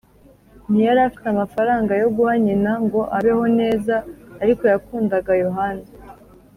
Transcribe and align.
ntiyari 0.69 1.01
afite 1.07 1.25
amafaranga 1.29 1.91
yo 2.01 2.07
guha 2.15 2.33
nyina 2.45 2.71
ngo 2.85 3.01
abeho 3.17 3.45
neza; 3.59 3.95
ariko 4.43 4.63
yakundaga 4.71 5.31
yohana, 5.43 5.85